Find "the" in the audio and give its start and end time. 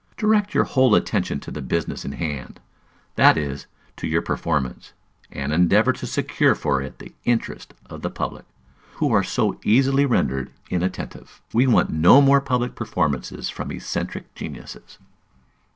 1.51-1.61, 6.97-7.13, 8.01-8.09